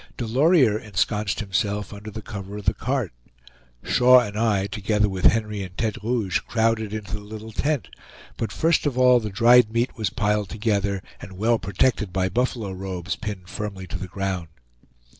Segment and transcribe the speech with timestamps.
[0.17, 3.13] Delorier ensconced himself under the cover of the cart.
[3.83, 7.87] Shaw and I, together with Henry and Tete Rouge, crowded into the little tent;
[8.35, 12.71] but first of all the dried meat was piled together, and well protected by buffalo
[12.71, 14.47] robes pinned firmly to the ground.